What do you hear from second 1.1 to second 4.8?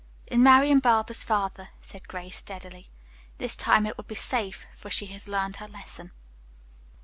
father," said Grace steadily. "This time it will be safe,